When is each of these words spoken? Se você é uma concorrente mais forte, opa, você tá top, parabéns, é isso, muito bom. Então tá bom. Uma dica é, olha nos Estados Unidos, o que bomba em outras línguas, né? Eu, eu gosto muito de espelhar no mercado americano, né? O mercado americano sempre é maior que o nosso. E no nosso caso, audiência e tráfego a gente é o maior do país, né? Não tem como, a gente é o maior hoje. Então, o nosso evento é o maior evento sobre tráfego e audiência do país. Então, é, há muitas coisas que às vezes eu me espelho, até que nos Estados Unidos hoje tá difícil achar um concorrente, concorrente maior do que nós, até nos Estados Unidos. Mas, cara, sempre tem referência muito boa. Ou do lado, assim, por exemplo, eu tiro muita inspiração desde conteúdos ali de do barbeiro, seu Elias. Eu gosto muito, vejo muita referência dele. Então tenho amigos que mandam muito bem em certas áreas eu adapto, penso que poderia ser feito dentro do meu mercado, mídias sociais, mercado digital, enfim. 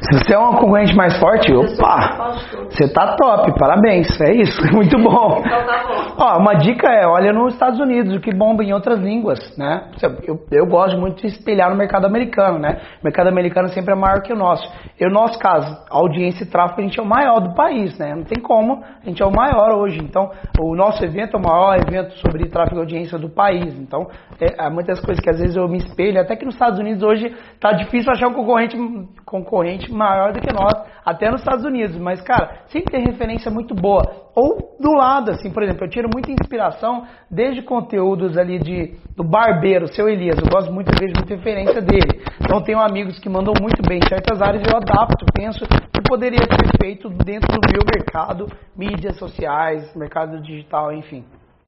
Se 0.00 0.18
você 0.18 0.34
é 0.34 0.38
uma 0.38 0.56
concorrente 0.56 0.94
mais 0.94 1.18
forte, 1.18 1.52
opa, 1.52 2.34
você 2.70 2.88
tá 2.92 3.16
top, 3.16 3.58
parabéns, 3.58 4.08
é 4.20 4.34
isso, 4.34 4.60
muito 4.72 4.96
bom. 4.98 5.42
Então 5.44 5.66
tá 5.66 5.84
bom. 5.88 6.17
Uma 6.36 6.54
dica 6.54 6.88
é, 6.88 7.06
olha 7.06 7.32
nos 7.32 7.54
Estados 7.54 7.80
Unidos, 7.80 8.14
o 8.14 8.20
que 8.20 8.34
bomba 8.34 8.62
em 8.62 8.72
outras 8.72 8.98
línguas, 8.98 9.56
né? 9.56 9.90
Eu, 10.26 10.44
eu 10.50 10.66
gosto 10.66 10.98
muito 10.98 11.20
de 11.20 11.28
espelhar 11.28 11.70
no 11.70 11.76
mercado 11.76 12.06
americano, 12.06 12.58
né? 12.58 12.80
O 13.00 13.04
mercado 13.04 13.28
americano 13.28 13.68
sempre 13.68 13.92
é 13.92 13.96
maior 13.96 14.20
que 14.22 14.32
o 14.32 14.36
nosso. 14.36 14.68
E 14.98 15.04
no 15.04 15.12
nosso 15.12 15.38
caso, 15.38 15.76
audiência 15.88 16.44
e 16.44 16.46
tráfego 16.46 16.80
a 16.80 16.84
gente 16.84 16.98
é 16.98 17.02
o 17.02 17.06
maior 17.06 17.40
do 17.40 17.54
país, 17.54 17.96
né? 17.98 18.14
Não 18.14 18.24
tem 18.24 18.42
como, 18.42 18.82
a 18.82 19.08
gente 19.08 19.22
é 19.22 19.26
o 19.26 19.30
maior 19.30 19.78
hoje. 19.78 19.98
Então, 20.02 20.30
o 20.60 20.74
nosso 20.74 21.04
evento 21.04 21.36
é 21.36 21.40
o 21.40 21.42
maior 21.42 21.76
evento 21.76 22.12
sobre 22.18 22.46
tráfego 22.48 22.76
e 22.76 22.80
audiência 22.80 23.18
do 23.18 23.30
país. 23.30 23.78
Então, 23.78 24.08
é, 24.40 24.54
há 24.58 24.68
muitas 24.68 25.00
coisas 25.00 25.22
que 25.22 25.30
às 25.30 25.38
vezes 25.38 25.56
eu 25.56 25.68
me 25.68 25.78
espelho, 25.78 26.20
até 26.20 26.36
que 26.36 26.44
nos 26.44 26.54
Estados 26.54 26.78
Unidos 26.78 27.02
hoje 27.02 27.34
tá 27.60 27.72
difícil 27.72 28.10
achar 28.10 28.28
um 28.28 28.34
concorrente, 28.34 28.76
concorrente 29.24 29.92
maior 29.92 30.32
do 30.32 30.40
que 30.40 30.52
nós, 30.52 30.74
até 31.04 31.30
nos 31.30 31.40
Estados 31.40 31.64
Unidos. 31.64 31.96
Mas, 31.96 32.20
cara, 32.20 32.62
sempre 32.66 32.92
tem 32.92 33.04
referência 33.04 33.50
muito 33.50 33.74
boa. 33.74 34.02
Ou 34.34 34.76
do 34.78 34.92
lado, 34.92 35.30
assim, 35.30 35.50
por 35.50 35.62
exemplo, 35.62 35.84
eu 35.84 35.90
tiro 35.90 36.08
muita 36.18 36.32
inspiração 36.32 37.06
desde 37.30 37.62
conteúdos 37.62 38.36
ali 38.36 38.58
de 38.58 38.94
do 39.16 39.22
barbeiro, 39.22 39.88
seu 39.88 40.08
Elias. 40.08 40.38
Eu 40.38 40.50
gosto 40.50 40.72
muito, 40.72 40.90
vejo 40.98 41.14
muita 41.16 41.34
referência 41.34 41.80
dele. 41.80 42.22
Então 42.40 42.60
tenho 42.62 42.80
amigos 42.80 43.18
que 43.18 43.28
mandam 43.28 43.54
muito 43.60 43.82
bem 43.88 43.98
em 43.98 44.08
certas 44.08 44.42
áreas 44.42 44.62
eu 44.66 44.76
adapto, 44.76 45.24
penso 45.32 45.64
que 45.66 46.02
poderia 46.08 46.42
ser 46.42 46.78
feito 46.80 47.08
dentro 47.08 47.48
do 47.52 47.72
meu 47.72 47.82
mercado, 47.84 48.46
mídias 48.76 49.16
sociais, 49.16 49.94
mercado 49.94 50.40
digital, 50.40 50.92
enfim. 50.92 51.24